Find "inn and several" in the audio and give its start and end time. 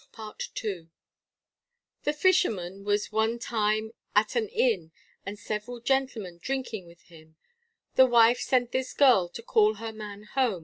4.49-5.79